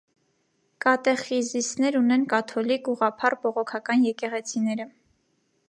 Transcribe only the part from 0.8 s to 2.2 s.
Կատեխիզիսներ